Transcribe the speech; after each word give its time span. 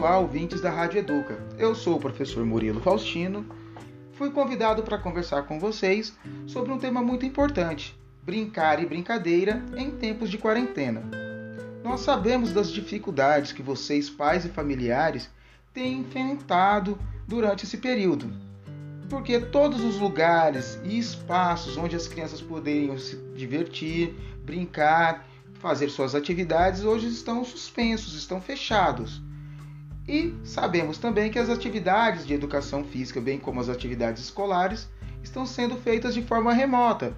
Olá, 0.00 0.18
ouvintes 0.18 0.62
da 0.62 0.70
Rádio 0.70 1.00
Educa. 1.00 1.38
Eu 1.58 1.74
sou 1.74 1.96
o 1.96 2.00
professor 2.00 2.42
Murilo 2.42 2.80
Faustino. 2.80 3.44
Fui 4.14 4.30
convidado 4.30 4.82
para 4.82 4.96
conversar 4.96 5.42
com 5.42 5.60
vocês 5.60 6.16
sobre 6.46 6.72
um 6.72 6.78
tema 6.78 7.02
muito 7.02 7.26
importante: 7.26 7.94
brincar 8.22 8.82
e 8.82 8.86
brincadeira 8.86 9.62
em 9.76 9.90
tempos 9.90 10.30
de 10.30 10.38
quarentena. 10.38 11.02
Nós 11.84 12.00
sabemos 12.00 12.50
das 12.50 12.72
dificuldades 12.72 13.52
que 13.52 13.62
vocês, 13.62 14.08
pais 14.08 14.46
e 14.46 14.48
familiares, 14.48 15.28
têm 15.74 15.98
enfrentado 15.98 16.98
durante 17.28 17.66
esse 17.66 17.76
período. 17.76 18.32
Porque 19.10 19.38
todos 19.38 19.84
os 19.84 19.98
lugares 19.98 20.80
e 20.82 20.98
espaços 20.98 21.76
onde 21.76 21.94
as 21.94 22.08
crianças 22.08 22.40
poderiam 22.40 22.98
se 22.98 23.16
divertir, 23.36 24.14
brincar, 24.46 25.28
fazer 25.56 25.90
suas 25.90 26.14
atividades 26.14 26.84
hoje 26.84 27.06
estão 27.06 27.44
suspensos, 27.44 28.14
estão 28.14 28.40
fechados. 28.40 29.20
E 30.08 30.34
sabemos 30.44 30.98
também 30.98 31.30
que 31.30 31.38
as 31.38 31.48
atividades 31.48 32.26
de 32.26 32.34
educação 32.34 32.84
física, 32.84 33.20
bem 33.20 33.38
como 33.38 33.60
as 33.60 33.68
atividades 33.68 34.24
escolares, 34.24 34.88
estão 35.22 35.46
sendo 35.46 35.76
feitas 35.76 36.14
de 36.14 36.22
forma 36.22 36.52
remota. 36.52 37.14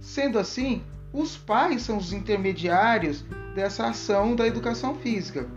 Sendo 0.00 0.38
assim, 0.38 0.82
os 1.12 1.36
pais 1.36 1.82
são 1.82 1.98
os 1.98 2.12
intermediários 2.12 3.24
dessa 3.54 3.88
ação 3.88 4.34
da 4.34 4.46
educação 4.46 4.94
física. 4.94 5.48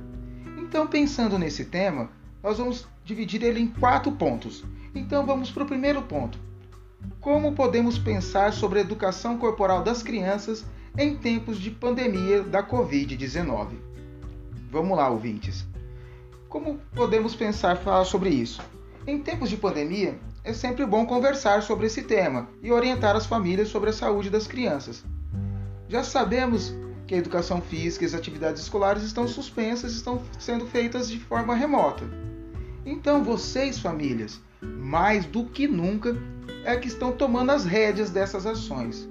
Então, 0.58 0.88
pensando 0.88 1.38
nesse 1.38 1.66
tema, 1.66 2.09
nós 2.41 2.58
vamos 2.58 2.88
dividir 3.05 3.44
ele 3.44 3.59
em 3.59 3.67
quatro 3.67 4.12
pontos. 4.12 4.64
Então, 4.95 5.26
vamos 5.26 5.52
para 5.52 5.64
o 5.64 5.67
primeiro 5.67 6.02
ponto. 6.02 6.40
Como 7.20 7.53
podemos 7.53 7.98
pensar 7.98 8.52
sobre 8.53 8.80
a 8.80 8.81
educação 8.81 9.38
corporal 9.38 9.84
das 9.84 10.02
crianças 10.02 10.66
em 10.97 11.16
tempos 11.16 11.59
de 11.59 11.69
pandemia 11.69 12.44
da 12.44 12.64
Covid-19? 12.64 13.75
Vamos 14.72 14.97
lá, 14.97 15.09
ouvintes. 15.09 15.66
Como 16.54 16.80
podemos 16.94 17.36
pensar 17.36 17.78
falar 17.78 18.06
sobre 18.06 18.30
isso? 18.30 18.62
Em 19.08 19.18
tempos 19.18 19.50
de 19.50 19.58
pandemia, 19.58 20.20
é 20.44 20.54
sempre 20.54 20.86
bom 20.86 21.04
conversar 21.04 21.64
sobre 21.64 21.88
esse 21.88 22.04
tema 22.04 22.48
e 22.62 22.72
orientar 22.72 23.16
as 23.16 23.26
famílias 23.26 23.70
sobre 23.70 23.90
a 23.90 23.94
saúde 23.94 24.30
das 24.30 24.46
crianças. 24.46 25.04
Já 25.90 26.04
sabemos 26.04 26.72
que 27.08 27.16
a 27.16 27.18
educação 27.18 27.59
física 27.59 28.06
e 28.06 28.08
as 28.08 28.14
atividades 28.14 28.62
escolares 28.62 29.02
estão 29.02 29.28
suspensas, 29.28 29.94
estão 29.94 30.22
sendo 30.38 30.68
feitas 30.68 31.09
de 31.09 31.18
forma 31.18 31.56
remota. 31.56 32.06
Então, 32.86 33.24
vocês, 33.24 33.80
famílias, 33.80 34.40
mais 34.62 35.26
do 35.26 35.46
que 35.46 35.68
nunca, 35.68 36.16
é 36.64 36.76
que 36.76 36.88
estão 36.88 37.12
tomando 37.12 37.52
as 37.52 37.66
rédeas 37.66 38.12
dessas 38.12 38.46
ações. 38.46 39.09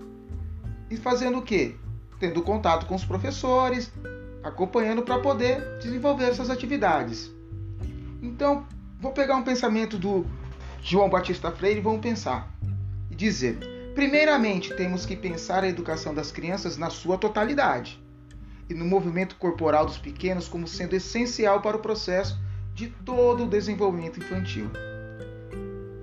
E 0.88 0.96
fazendo 0.96 1.38
o 1.38 1.42
quê? 1.42 1.74
Tendo 2.20 2.40
contato 2.40 2.86
com 2.86 2.94
os 2.94 3.04
professores, 3.04 3.90
acompanhando 4.42 5.02
para 5.02 5.18
poder 5.18 5.78
desenvolver 5.78 6.24
essas 6.24 6.50
atividades. 6.50 7.30
Então, 8.22 8.66
vou 9.00 9.12
pegar 9.12 9.36
um 9.36 9.42
pensamento 9.42 9.98
do 9.98 10.26
João 10.82 11.08
Batista 11.08 11.50
Freire 11.50 11.80
e 11.80 11.82
vamos 11.82 12.00
pensar 12.00 12.52
e 13.10 13.14
dizer: 13.14 13.58
primeiramente, 13.94 14.74
temos 14.74 15.06
que 15.06 15.16
pensar 15.16 15.64
a 15.64 15.68
educação 15.68 16.14
das 16.14 16.32
crianças 16.32 16.76
na 16.76 16.90
sua 16.90 17.18
totalidade 17.18 18.02
e 18.68 18.74
no 18.74 18.84
movimento 18.84 19.36
corporal 19.36 19.86
dos 19.86 19.98
pequenos 19.98 20.48
como 20.48 20.66
sendo 20.66 20.94
essencial 20.94 21.60
para 21.60 21.76
o 21.76 21.80
processo 21.80 22.38
de 22.74 22.88
todo 22.88 23.44
o 23.44 23.48
desenvolvimento 23.48 24.18
infantil. 24.18 24.70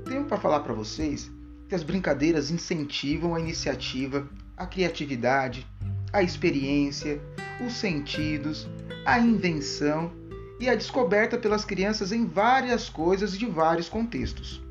Tenho 0.06 0.26
para 0.26 0.38
falar 0.38 0.60
para 0.62 0.74
vocês 0.74 1.32
que 1.68 1.76
as 1.76 1.84
brincadeiras 1.84 2.50
incentivam 2.50 3.36
a 3.36 3.40
iniciativa, 3.40 4.28
a 4.58 4.66
criatividade, 4.66 5.68
a 6.12 6.24
experiência, 6.24 7.22
os 7.66 7.74
sentidos, 7.74 8.68
a 9.06 9.20
invenção 9.20 10.12
e 10.60 10.70
a 10.70 10.76
descoberta 10.76 11.38
pelas 11.38 11.64
crianças 11.64 12.12
em 12.12 12.26
várias 12.26 12.90
coisas 12.90 13.38
de 13.38 13.46
vários 13.46 13.88
contextos. 13.88 14.62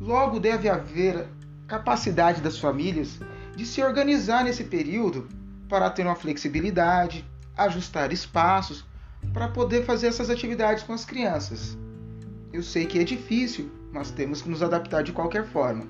Logo, 0.00 0.40
deve 0.40 0.68
haver 0.68 1.26
capacidade 1.66 2.40
das 2.40 2.58
famílias 2.58 3.20
de 3.54 3.64
se 3.64 3.82
organizar 3.82 4.44
nesse 4.44 4.64
período 4.64 5.28
para 5.68 5.90
ter 5.90 6.04
uma 6.04 6.16
flexibilidade, 6.16 7.24
ajustar 7.56 8.12
espaços 8.12 8.84
para 9.32 9.48
poder 9.48 9.84
fazer 9.84 10.08
essas 10.08 10.30
atividades 10.30 10.82
com 10.82 10.92
as 10.92 11.04
crianças. 11.04 11.76
Eu 12.52 12.62
sei 12.62 12.86
que 12.86 12.98
é 12.98 13.04
difícil, 13.04 13.70
mas 13.92 14.10
temos 14.10 14.42
que 14.42 14.48
nos 14.48 14.62
adaptar 14.62 15.02
de 15.02 15.12
qualquer 15.12 15.46
forma. 15.46 15.86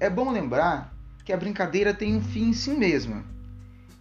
É 0.00 0.08
bom 0.08 0.32
lembrar 0.32 0.94
que 1.24 1.32
a 1.32 1.36
brincadeira 1.36 1.92
tem 1.92 2.16
um 2.16 2.22
fim 2.22 2.48
em 2.48 2.52
si 2.52 2.70
mesma 2.70 3.24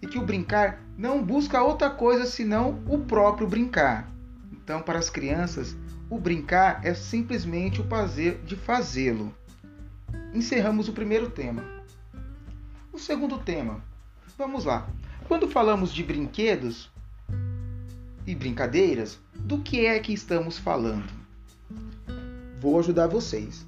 e 0.01 0.07
que 0.07 0.17
o 0.17 0.25
brincar 0.25 0.81
não 0.97 1.23
busca 1.23 1.61
outra 1.61 1.89
coisa 1.89 2.25
senão 2.25 2.81
o 2.87 2.99
próprio 2.99 3.47
brincar. 3.47 4.11
Então, 4.51 4.81
para 4.81 4.99
as 4.99 5.09
crianças, 5.09 5.75
o 6.09 6.19
brincar 6.19 6.81
é 6.83 6.93
simplesmente 6.93 7.81
o 7.81 7.85
prazer 7.85 8.39
de 8.43 8.55
fazê-lo. 8.55 9.33
Encerramos 10.33 10.87
o 10.87 10.93
primeiro 10.93 11.29
tema. 11.29 11.63
O 12.91 12.99
segundo 12.99 13.37
tema. 13.39 13.81
Vamos 14.37 14.65
lá. 14.65 14.87
Quando 15.27 15.47
falamos 15.47 15.91
de 15.93 16.03
brinquedos 16.03 16.91
e 18.25 18.35
brincadeiras, 18.35 19.19
do 19.33 19.59
que 19.59 19.85
é 19.85 19.99
que 19.99 20.13
estamos 20.13 20.57
falando? 20.57 21.09
Vou 22.59 22.79
ajudar 22.79 23.07
vocês. 23.07 23.65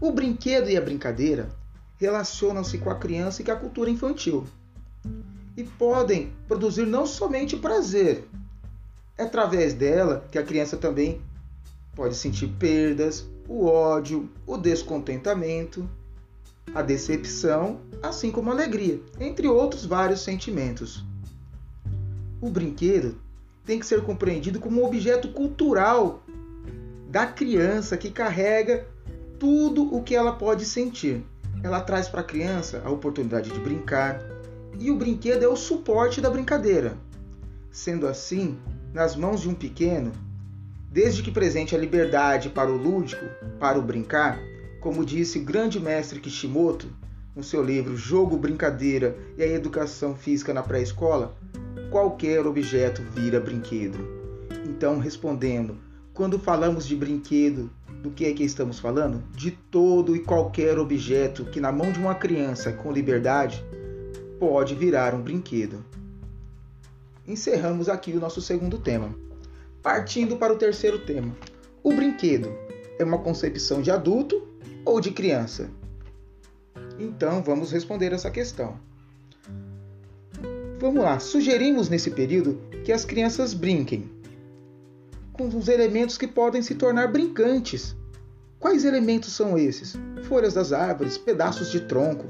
O 0.00 0.12
brinquedo 0.12 0.68
e 0.68 0.76
a 0.76 0.80
brincadeira 0.80 1.48
relacionam-se 1.98 2.78
com 2.78 2.90
a 2.90 2.98
criança 2.98 3.42
e 3.42 3.44
com 3.44 3.52
a 3.52 3.56
cultura 3.56 3.90
infantil 3.90 4.46
e 5.56 5.64
podem 5.64 6.32
produzir 6.48 6.86
não 6.86 7.06
somente 7.06 7.56
prazer, 7.56 8.28
é 9.16 9.22
através 9.22 9.74
dela 9.74 10.26
que 10.30 10.38
a 10.38 10.42
criança 10.42 10.76
também 10.76 11.20
pode 11.94 12.16
sentir 12.16 12.48
perdas, 12.58 13.24
o 13.48 13.66
ódio, 13.66 14.28
o 14.46 14.56
descontentamento, 14.56 15.88
a 16.74 16.82
decepção, 16.82 17.80
assim 18.02 18.32
como 18.32 18.50
a 18.50 18.52
alegria, 18.52 19.00
entre 19.20 19.46
outros 19.46 19.84
vários 19.84 20.20
sentimentos. 20.22 21.04
O 22.40 22.50
brinquedo 22.50 23.16
tem 23.64 23.78
que 23.78 23.86
ser 23.86 24.02
compreendido 24.02 24.58
como 24.58 24.82
um 24.82 24.84
objeto 24.84 25.28
cultural 25.28 26.22
da 27.08 27.26
criança 27.26 27.96
que 27.96 28.10
carrega 28.10 28.86
tudo 29.38 29.94
o 29.94 30.02
que 30.02 30.16
ela 30.16 30.32
pode 30.32 30.64
sentir. 30.64 31.24
Ela 31.62 31.80
traz 31.80 32.08
para 32.08 32.20
a 32.20 32.24
criança 32.24 32.82
a 32.84 32.90
oportunidade 32.90 33.50
de 33.50 33.60
brincar, 33.60 34.20
e 34.78 34.90
o 34.90 34.96
brinquedo 34.96 35.42
é 35.42 35.48
o 35.48 35.56
suporte 35.56 36.20
da 36.20 36.30
brincadeira. 36.30 36.96
Sendo 37.70 38.06
assim, 38.06 38.58
nas 38.92 39.16
mãos 39.16 39.40
de 39.40 39.48
um 39.48 39.54
pequeno, 39.54 40.12
desde 40.90 41.22
que 41.22 41.30
presente 41.30 41.74
a 41.74 41.78
liberdade 41.78 42.48
para 42.48 42.70
o 42.70 42.76
lúdico, 42.76 43.24
para 43.58 43.78
o 43.78 43.82
brincar, 43.82 44.38
como 44.80 45.04
disse 45.04 45.38
o 45.38 45.44
grande 45.44 45.80
mestre 45.80 46.20
Kishimoto 46.20 46.88
no 47.34 47.42
seu 47.42 47.62
livro 47.62 47.96
Jogo, 47.96 48.36
Brincadeira 48.36 49.16
e 49.36 49.42
a 49.42 49.46
Educação 49.46 50.14
Física 50.14 50.54
na 50.54 50.62
Pré-Escola, 50.62 51.34
qualquer 51.90 52.46
objeto 52.46 53.02
vira 53.02 53.40
brinquedo. 53.40 53.98
Então, 54.68 54.98
respondendo, 54.98 55.76
quando 56.12 56.38
falamos 56.38 56.86
de 56.86 56.94
brinquedo, 56.94 57.70
do 58.02 58.10
que 58.10 58.26
é 58.26 58.32
que 58.32 58.44
estamos 58.44 58.78
falando? 58.78 59.22
De 59.34 59.50
todo 59.50 60.14
e 60.14 60.20
qualquer 60.20 60.78
objeto 60.78 61.44
que 61.46 61.60
na 61.60 61.72
mão 61.72 61.90
de 61.90 61.98
uma 61.98 62.14
criança 62.14 62.70
com 62.70 62.92
liberdade 62.92 63.64
pode 64.44 64.74
virar 64.74 65.14
um 65.14 65.22
brinquedo. 65.22 65.82
Encerramos 67.26 67.88
aqui 67.88 68.12
o 68.12 68.20
nosso 68.20 68.42
segundo 68.42 68.76
tema. 68.78 69.14
Partindo 69.82 70.36
para 70.36 70.52
o 70.52 70.56
terceiro 70.56 70.98
tema. 70.98 71.34
O 71.82 71.94
brinquedo 71.94 72.52
é 72.98 73.04
uma 73.04 73.16
concepção 73.16 73.80
de 73.80 73.90
adulto 73.90 74.46
ou 74.84 75.00
de 75.00 75.12
criança? 75.12 75.70
Então 76.98 77.42
vamos 77.42 77.72
responder 77.72 78.12
essa 78.12 78.30
questão. 78.30 78.78
Vamos 80.78 81.02
lá, 81.02 81.18
sugerimos 81.18 81.88
nesse 81.88 82.10
período 82.10 82.60
que 82.84 82.92
as 82.92 83.06
crianças 83.06 83.54
brinquem 83.54 84.10
com 85.32 85.48
os 85.48 85.68
elementos 85.68 86.18
que 86.18 86.28
podem 86.28 86.60
se 86.60 86.74
tornar 86.74 87.10
brincantes. 87.10 87.96
Quais 88.58 88.84
elementos 88.84 89.32
são 89.32 89.56
esses? 89.56 89.94
Folhas 90.28 90.52
das 90.52 90.70
árvores, 90.70 91.16
pedaços 91.16 91.70
de 91.70 91.80
tronco, 91.80 92.26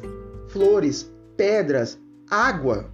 flores, 0.48 1.12
pedras, 1.36 1.98
água, 2.30 2.90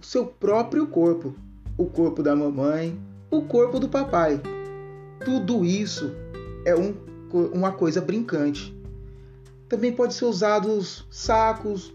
o 0.00 0.04
seu 0.04 0.26
próprio 0.26 0.86
corpo, 0.86 1.34
o 1.76 1.86
corpo 1.86 2.22
da 2.22 2.34
mamãe, 2.34 2.98
o 3.30 3.42
corpo 3.42 3.78
do 3.78 3.88
papai. 3.88 4.40
Tudo 5.24 5.64
isso 5.64 6.12
é 6.64 6.74
um, 6.74 6.94
uma 7.52 7.72
coisa 7.72 8.00
brincante. 8.00 8.74
Também 9.68 9.92
pode 9.92 10.14
ser 10.14 10.26
usados 10.26 11.06
sacos, 11.10 11.92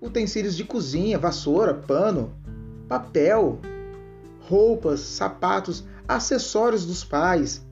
utensílios 0.00 0.56
de 0.56 0.64
cozinha, 0.64 1.18
vassoura, 1.18 1.72
pano, 1.72 2.34
papel, 2.88 3.58
roupas, 4.40 5.00
sapatos, 5.00 5.84
acessórios 6.06 6.84
dos 6.84 7.02
pais, 7.02 7.64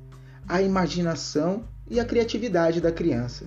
a 0.49 0.63
imaginação 0.63 1.65
e 1.89 2.01
a 2.01 2.05
criatividade 2.05 2.81
da 2.81 2.91
criança. 2.91 3.47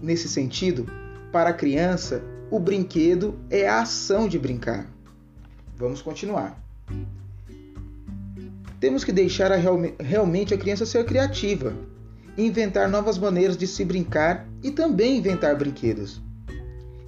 Nesse 0.00 0.28
sentido, 0.28 0.86
para 1.32 1.50
a 1.50 1.54
criança, 1.54 2.22
o 2.50 2.58
brinquedo 2.58 3.38
é 3.50 3.68
a 3.68 3.80
ação 3.80 4.28
de 4.28 4.38
brincar. 4.38 4.86
Vamos 5.76 6.00
continuar. 6.00 6.62
Temos 8.78 9.02
que 9.02 9.12
deixar 9.12 9.50
a 9.50 9.56
real, 9.56 9.78
realmente 9.98 10.54
a 10.54 10.58
criança 10.58 10.86
ser 10.86 11.04
criativa, 11.04 11.74
inventar 12.36 12.88
novas 12.88 13.18
maneiras 13.18 13.56
de 13.56 13.66
se 13.66 13.84
brincar 13.84 14.46
e 14.62 14.70
também 14.70 15.16
inventar 15.16 15.56
brinquedos. 15.56 16.20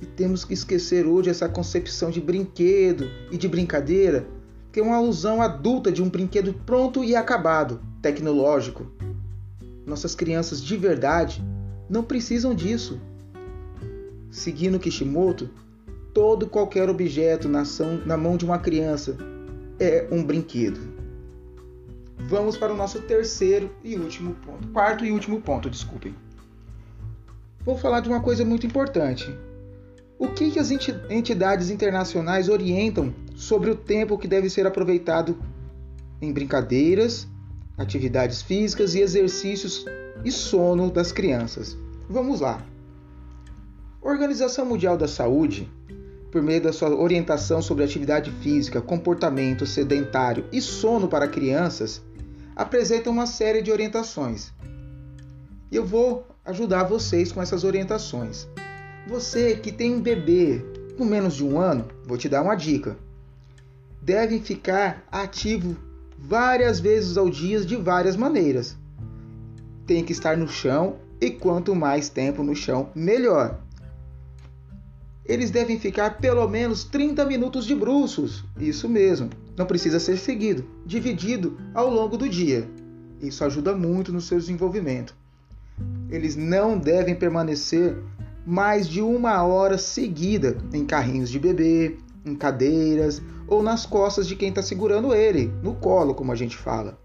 E 0.01 0.07
temos 0.07 0.45
que 0.45 0.55
esquecer 0.55 1.07
hoje 1.07 1.31
essa 1.31 1.49
concepção 1.49 2.11
de 2.11 2.21
brinquedo 2.21 3.09
e 3.31 3.37
de 3.37 3.49
brincadeira, 3.49 4.27
que 4.73 4.81
é 4.81 4.83
uma 4.83 4.97
alusão 4.97 5.41
adulta 5.41 5.93
de 5.93 6.03
um 6.03 6.09
brinquedo 6.09 6.53
pronto 6.53 7.05
e 7.05 7.15
acabado, 7.15 7.81
tecnológico. 8.03 8.87
Nossas 9.87 10.15
crianças 10.15 10.63
de 10.63 10.77
verdade 10.77 11.43
não 11.89 12.03
precisam 12.03 12.55
disso. 12.55 13.01
Seguindo 14.31 14.79
Kishimoto, 14.79 15.51
todo 16.13 16.47
qualquer 16.47 16.89
objeto 16.89 17.49
na, 17.49 17.61
ação, 17.61 18.03
na 18.05 18.17
mão 18.17 18.37
de 18.37 18.45
uma 18.45 18.59
criança 18.59 19.17
é 19.79 20.07
um 20.11 20.23
brinquedo. 20.23 20.81
Vamos 22.29 22.57
para 22.57 22.73
o 22.73 22.77
nosso 22.77 23.01
terceiro 23.03 23.71
e 23.83 23.97
último 23.97 24.35
ponto. 24.35 24.69
Quarto 24.69 25.05
e 25.05 25.13
último 25.13 25.41
ponto, 25.41 25.71
desculpem. 25.71 26.15
Vou 27.65 27.77
falar 27.77 28.01
de 28.01 28.09
uma 28.09 28.21
coisa 28.21 28.45
muito 28.45 28.67
importante. 28.67 29.33
O 30.19 30.29
que, 30.29 30.51
que 30.51 30.59
as 30.59 30.71
entidades 30.71 31.71
internacionais 31.71 32.49
orientam 32.49 33.15
sobre 33.37 33.71
o 33.71 33.77
tempo 33.77 34.19
que 34.19 34.27
deve 34.27 34.51
ser 34.51 34.67
aproveitado 34.67 35.39
em 36.21 36.33
brincadeiras, 36.33 37.29
atividades 37.77 38.43
físicas 38.43 38.95
e 38.95 39.01
exercícios 39.01 39.85
e 40.25 40.33
sono 40.33 40.91
das 40.91 41.13
crianças? 41.13 41.77
Vamos 42.11 42.41
lá. 42.41 42.61
A 44.09 44.11
Organização 44.11 44.65
Mundial 44.65 44.97
da 44.97 45.07
Saúde, 45.07 45.71
por 46.33 46.41
meio 46.41 46.63
da 46.63 46.73
sua 46.73 46.89
orientação 46.99 47.61
sobre 47.61 47.85
atividade 47.85 48.31
física, 48.41 48.81
comportamento 48.81 49.67
sedentário 49.67 50.47
e 50.51 50.63
sono 50.63 51.09
para 51.09 51.29
crianças, 51.29 52.01
apresenta 52.57 53.11
uma 53.11 53.27
série 53.27 53.61
de 53.61 53.71
orientações. 53.71 54.51
E 55.71 55.77
eu 55.77 55.85
vou 55.85 56.27
ajudar 56.43 56.85
vocês 56.85 57.31
com 57.31 57.43
essas 57.43 57.65
orientações. 57.65 58.49
Você 59.07 59.57
que 59.57 59.71
tem 59.71 59.95
um 59.95 60.01
bebê 60.01 60.65
com 60.97 61.05
menos 61.05 61.35
de 61.35 61.45
um 61.45 61.61
ano, 61.61 61.85
vou 62.07 62.17
te 62.17 62.31
dar 62.31 62.41
uma 62.41 62.55
dica. 62.55 62.97
Deve 64.01 64.39
ficar 64.41 65.07
ativo 65.13 65.77
várias 66.19 66.81
vezes 66.81 67.19
ao 67.19 67.29
dia 67.29 67.61
de 67.61 67.77
várias 67.77 68.17
maneiras. 68.17 68.75
Tem 69.87 70.03
que 70.03 70.13
estar 70.13 70.35
no 70.35 70.49
chão 70.49 70.97
e 71.21 71.31
quanto 71.31 71.75
mais 71.75 72.09
tempo 72.09 72.43
no 72.43 72.57
chão, 72.57 72.89
melhor. 72.95 73.68
Eles 75.29 75.51
devem 75.51 75.79
ficar 75.79 76.17
pelo 76.17 76.49
menos 76.49 76.85
30 76.85 77.27
minutos 77.27 77.67
de 77.67 77.75
bruços. 77.75 78.45
Isso 78.59 78.89
mesmo, 78.89 79.29
não 79.55 79.67
precisa 79.67 80.01
ser 80.01 80.17
seguido, 80.17 80.65
dividido 80.87 81.59
ao 81.75 81.91
longo 81.91 82.17
do 82.17 82.27
dia. 82.27 82.67
Isso 83.21 83.45
ajuda 83.45 83.77
muito 83.77 84.11
no 84.11 84.23
seu 84.23 84.39
desenvolvimento. 84.39 85.15
Eles 86.09 86.35
não 86.35 86.79
devem 86.79 87.15
permanecer 87.15 87.99
mais 88.47 88.89
de 88.89 89.03
uma 89.03 89.43
hora 89.43 89.77
seguida 89.77 90.57
em 90.73 90.87
carrinhos 90.87 91.29
de 91.29 91.39
bebê, 91.39 91.99
em 92.25 92.35
cadeiras 92.35 93.21
ou 93.47 93.63
nas 93.63 93.85
costas 93.85 94.27
de 94.27 94.35
quem 94.35 94.49
está 94.49 94.63
segurando 94.63 95.15
ele, 95.15 95.53
no 95.63 95.75
colo, 95.75 96.15
como 96.15 96.33
a 96.33 96.37
gente 96.37 96.57
fala. 96.57 96.99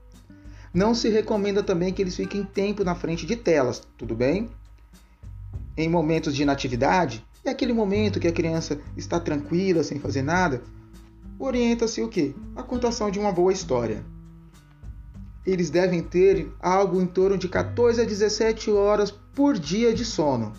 Não 0.73 0.95
se 0.95 1.09
recomenda 1.09 1.61
também 1.61 1.91
que 1.91 2.01
eles 2.01 2.15
fiquem 2.15 2.45
tempo 2.45 2.85
na 2.85 2.95
frente 2.95 3.25
de 3.25 3.35
telas, 3.35 3.83
tudo 3.97 4.15
bem? 4.15 4.49
Em 5.75 5.89
momentos 5.89 6.33
de 6.33 6.43
inatividade, 6.43 7.25
é 7.45 7.51
aquele 7.51 7.73
momento 7.73 8.19
que 8.19 8.27
a 8.27 8.31
criança 8.31 8.79
está 8.95 9.19
tranquila, 9.19 9.83
sem 9.83 9.99
fazer 9.99 10.21
nada, 10.21 10.61
orienta-se 11.37 12.01
o 12.01 12.07
quê? 12.07 12.33
A 12.55 12.63
contação 12.63 13.11
de 13.11 13.19
uma 13.19 13.31
boa 13.31 13.51
história. 13.51 14.03
Eles 15.45 15.69
devem 15.69 16.01
ter 16.01 16.49
algo 16.59 17.01
em 17.01 17.05
torno 17.05 17.37
de 17.37 17.49
14 17.49 18.01
a 18.01 18.05
17 18.05 18.71
horas 18.71 19.11
por 19.11 19.57
dia 19.57 19.93
de 19.93 20.05
sono. 20.05 20.53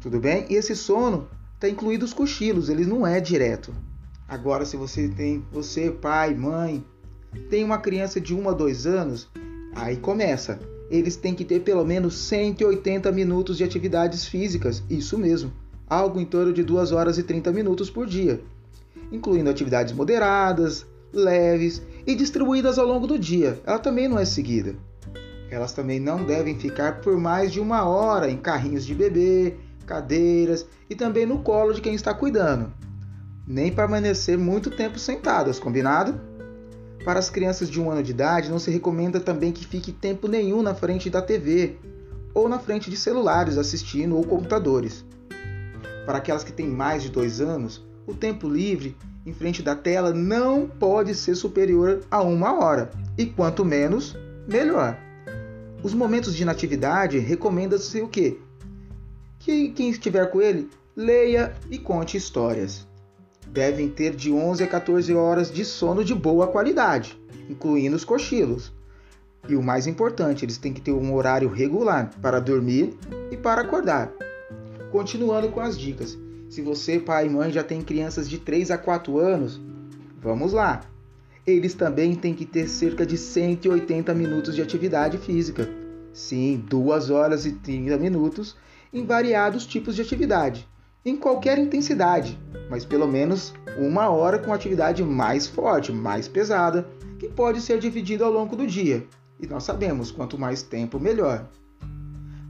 Tudo 0.00 0.18
bem? 0.18 0.46
E 0.50 0.54
esse 0.54 0.74
sono 0.74 1.28
está 1.54 1.68
incluído 1.68 2.04
os 2.04 2.12
cochilos, 2.12 2.68
ele 2.68 2.84
não 2.84 3.06
é 3.06 3.20
direto. 3.20 3.72
Agora, 4.26 4.64
se 4.64 4.76
você 4.76 5.08
tem, 5.08 5.44
você, 5.52 5.90
pai, 5.90 6.34
mãe, 6.34 6.84
tem 7.48 7.62
uma 7.62 7.78
criança 7.78 8.20
de 8.20 8.34
1 8.34 8.48
a 8.48 8.52
2 8.52 8.86
anos, 8.86 9.28
aí 9.74 9.96
começa. 9.96 10.58
Eles 10.92 11.16
têm 11.16 11.34
que 11.34 11.42
ter 11.42 11.60
pelo 11.60 11.86
menos 11.86 12.18
180 12.18 13.10
minutos 13.10 13.56
de 13.56 13.64
atividades 13.64 14.26
físicas, 14.26 14.82
isso 14.90 15.16
mesmo, 15.16 15.50
algo 15.88 16.20
em 16.20 16.26
torno 16.26 16.52
de 16.52 16.62
2 16.62 16.92
horas 16.92 17.16
e 17.16 17.22
30 17.22 17.50
minutos 17.50 17.88
por 17.88 18.06
dia, 18.06 18.42
incluindo 19.10 19.48
atividades 19.48 19.94
moderadas, 19.94 20.84
leves 21.10 21.80
e 22.06 22.14
distribuídas 22.14 22.78
ao 22.78 22.86
longo 22.86 23.06
do 23.06 23.18
dia. 23.18 23.58
Ela 23.64 23.78
também 23.78 24.06
não 24.06 24.18
é 24.18 24.26
seguida. 24.26 24.76
Elas 25.50 25.72
também 25.72 25.98
não 25.98 26.26
devem 26.26 26.58
ficar 26.58 27.00
por 27.00 27.16
mais 27.18 27.50
de 27.50 27.58
uma 27.58 27.84
hora 27.88 28.30
em 28.30 28.36
carrinhos 28.36 28.84
de 28.84 28.94
bebê, 28.94 29.56
cadeiras 29.86 30.66
e 30.90 30.94
também 30.94 31.24
no 31.24 31.38
colo 31.38 31.72
de 31.72 31.80
quem 31.80 31.94
está 31.94 32.12
cuidando. 32.12 32.70
Nem 33.46 33.72
permanecer 33.72 34.36
muito 34.36 34.70
tempo 34.70 34.98
sentadas, 34.98 35.58
combinado? 35.58 36.20
Para 37.04 37.18
as 37.18 37.30
crianças 37.30 37.68
de 37.68 37.80
um 37.80 37.90
ano 37.90 38.02
de 38.02 38.10
idade, 38.10 38.50
não 38.50 38.58
se 38.58 38.70
recomenda 38.70 39.18
também 39.18 39.52
que 39.52 39.66
fique 39.66 39.92
tempo 39.92 40.28
nenhum 40.28 40.62
na 40.62 40.74
frente 40.74 41.10
da 41.10 41.20
TV 41.20 41.76
ou 42.34 42.48
na 42.48 42.58
frente 42.58 42.90
de 42.90 42.96
celulares 42.96 43.58
assistindo 43.58 44.16
ou 44.16 44.24
computadores. 44.24 45.04
Para 46.06 46.18
aquelas 46.18 46.44
que 46.44 46.52
têm 46.52 46.68
mais 46.68 47.02
de 47.02 47.10
dois 47.10 47.40
anos, 47.40 47.84
o 48.06 48.14
tempo 48.14 48.48
livre 48.48 48.96
em 49.24 49.32
frente 49.32 49.62
da 49.62 49.76
tela 49.76 50.12
não 50.12 50.66
pode 50.66 51.14
ser 51.14 51.34
superior 51.34 52.00
a 52.10 52.22
uma 52.22 52.58
hora, 52.58 52.90
e 53.16 53.26
quanto 53.26 53.64
menos, 53.64 54.16
melhor. 54.48 54.98
Os 55.82 55.94
momentos 55.94 56.34
de 56.34 56.42
inatividade 56.42 57.18
recomenda-se 57.18 58.00
o 58.00 58.08
quê? 58.08 58.38
que 59.42 59.70
quem 59.70 59.90
estiver 59.90 60.30
com 60.30 60.40
ele 60.40 60.70
leia 60.96 61.52
e 61.70 61.78
conte 61.78 62.16
histórias. 62.16 62.86
Devem 63.52 63.90
ter 63.90 64.16
de 64.16 64.32
11 64.32 64.64
a 64.64 64.66
14 64.66 65.12
horas 65.12 65.52
de 65.52 65.62
sono 65.62 66.02
de 66.02 66.14
boa 66.14 66.46
qualidade, 66.46 67.20
incluindo 67.50 67.94
os 67.94 68.02
cochilos. 68.02 68.72
E 69.46 69.54
o 69.54 69.62
mais 69.62 69.86
importante, 69.86 70.42
eles 70.42 70.56
têm 70.56 70.72
que 70.72 70.80
ter 70.80 70.92
um 70.92 71.14
horário 71.14 71.50
regular 71.50 72.10
para 72.22 72.40
dormir 72.40 72.96
e 73.30 73.36
para 73.36 73.60
acordar. 73.60 74.10
Continuando 74.90 75.50
com 75.50 75.60
as 75.60 75.78
dicas. 75.78 76.16
Se 76.48 76.62
você, 76.62 76.98
pai 76.98 77.26
e 77.26 77.28
mãe, 77.28 77.52
já 77.52 77.62
tem 77.62 77.82
crianças 77.82 78.26
de 78.26 78.38
3 78.38 78.70
a 78.70 78.78
4 78.78 79.18
anos, 79.18 79.60
vamos 80.18 80.54
lá. 80.54 80.80
Eles 81.46 81.74
também 81.74 82.14
têm 82.14 82.32
que 82.32 82.46
ter 82.46 82.66
cerca 82.66 83.04
de 83.04 83.18
180 83.18 84.14
minutos 84.14 84.54
de 84.54 84.62
atividade 84.62 85.18
física. 85.18 85.68
Sim, 86.14 86.64
2 86.68 87.10
horas 87.10 87.44
e 87.44 87.52
30 87.52 87.98
minutos 87.98 88.56
em 88.90 89.04
variados 89.04 89.66
tipos 89.66 89.94
de 89.94 90.00
atividade, 90.00 90.66
em 91.04 91.16
qualquer 91.16 91.58
intensidade, 91.58 92.38
mas 92.70 92.84
pelo 92.84 93.08
menos 93.08 93.52
uma 93.76 94.08
hora 94.08 94.38
com 94.38 94.52
atividade 94.52 95.02
mais 95.02 95.46
forte, 95.46 95.92
mais 95.92 96.28
pesada, 96.28 96.86
que 97.18 97.28
pode 97.28 97.60
ser 97.60 97.78
dividida 97.78 98.24
ao 98.24 98.32
longo 98.32 98.54
do 98.54 98.66
dia. 98.66 99.06
E 99.40 99.46
nós 99.46 99.64
sabemos, 99.64 100.10
quanto 100.10 100.38
mais 100.38 100.62
tempo, 100.62 101.00
melhor. 101.00 101.46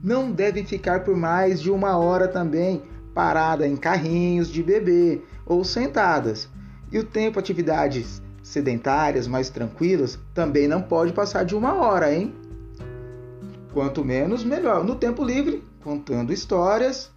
Não 0.03 0.31
devem 0.31 0.65
ficar 0.65 1.05
por 1.05 1.17
mais 1.17 1.61
de 1.61 1.71
uma 1.71 1.97
hora 1.97 2.29
também 2.29 2.83
parada 3.15 3.67
em 3.67 3.77
carrinhos 3.77 4.49
de 4.49 4.63
bebê 4.63 5.23
ou 5.47 5.65
sentadas. 5.65 6.49
E 6.91 6.99
o 6.99 7.05
tempo 7.05 7.39
atividades 7.39 8.21
sedentárias 8.43 9.27
mais 9.27 9.49
tranquilas 9.49 10.19
também 10.35 10.67
não 10.67 10.83
pode 10.83 11.13
passar 11.13 11.45
de 11.45 11.55
uma 11.55 11.75
hora, 11.75 12.13
hein? 12.13 12.35
Quanto 13.73 14.05
menos, 14.05 14.45
melhor. 14.45 14.85
No 14.85 14.95
tempo 14.95 15.25
livre, 15.25 15.65
contando 15.83 16.33
histórias. 16.33 17.11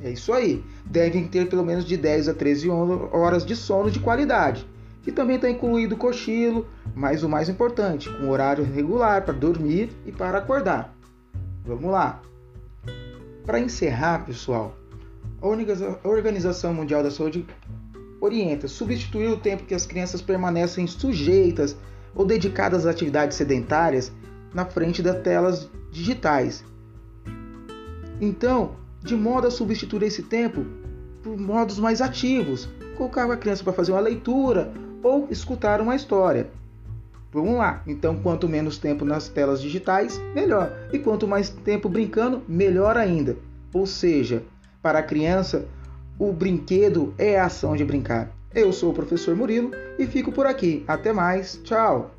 É 0.00 0.10
isso 0.10 0.32
aí. 0.32 0.62
Devem 0.84 1.26
ter 1.26 1.48
pelo 1.48 1.64
menos 1.64 1.84
de 1.84 1.96
10 1.96 2.28
a 2.28 2.34
13 2.34 2.68
horas 2.70 3.44
de 3.44 3.56
sono 3.56 3.90
de 3.90 4.00
qualidade. 4.00 4.66
Que 5.02 5.12
também 5.12 5.36
está 5.36 5.50
incluído 5.50 5.96
cochilo, 5.96 6.66
mas 6.94 7.22
o 7.22 7.28
mais 7.28 7.48
importante, 7.48 8.08
com 8.08 8.28
horário 8.28 8.64
regular 8.64 9.24
para 9.24 9.34
dormir 9.34 9.90
e 10.06 10.12
para 10.12 10.38
acordar. 10.38 10.94
Vamos 11.64 11.90
lá. 11.90 12.22
Para 13.44 13.60
encerrar, 13.60 14.24
pessoal, 14.24 14.74
a 15.42 16.08
Organização 16.08 16.72
Mundial 16.72 17.02
da 17.02 17.10
Saúde 17.10 17.46
orienta 18.20 18.66
substituir 18.66 19.28
o 19.28 19.36
tempo 19.36 19.64
que 19.64 19.74
as 19.74 19.84
crianças 19.84 20.22
permanecem 20.22 20.86
sujeitas 20.86 21.76
ou 22.14 22.24
dedicadas 22.24 22.86
a 22.86 22.90
atividades 22.90 23.36
sedentárias 23.36 24.10
na 24.54 24.64
frente 24.64 25.02
das 25.02 25.20
telas 25.20 25.68
digitais 25.90 26.64
então, 28.20 28.76
de 29.04 29.14
modo 29.14 29.46
a 29.46 29.50
substituir 29.50 30.06
esse 30.06 30.22
tempo 30.22 30.64
por 31.22 31.38
modos 31.38 31.78
mais 31.78 32.00
ativos, 32.00 32.68
colocar 32.96 33.30
a 33.30 33.36
criança 33.36 33.62
para 33.62 33.72
fazer 33.72 33.92
uma 33.92 34.00
leitura 34.00 34.72
ou 35.02 35.28
escutar 35.30 35.80
uma 35.80 35.94
história. 35.94 36.48
Vamos 37.30 37.56
lá. 37.56 37.82
Então, 37.86 38.16
quanto 38.16 38.48
menos 38.48 38.78
tempo 38.78 39.04
nas 39.04 39.28
telas 39.28 39.60
digitais, 39.60 40.20
melhor. 40.34 40.72
E 40.92 40.98
quanto 40.98 41.28
mais 41.28 41.50
tempo 41.50 41.88
brincando, 41.88 42.42
melhor 42.48 42.96
ainda. 42.96 43.36
Ou 43.72 43.86
seja, 43.86 44.42
para 44.80 45.00
a 45.00 45.02
criança, 45.02 45.66
o 46.18 46.32
brinquedo 46.32 47.12
é 47.18 47.38
a 47.38 47.46
ação 47.46 47.76
de 47.76 47.84
brincar. 47.84 48.30
Eu 48.54 48.72
sou 48.72 48.92
o 48.92 48.94
professor 48.94 49.34
Murilo 49.34 49.72
e 49.98 50.06
fico 50.06 50.30
por 50.30 50.46
aqui. 50.46 50.84
Até 50.86 51.12
mais. 51.12 51.60
Tchau. 51.64 52.13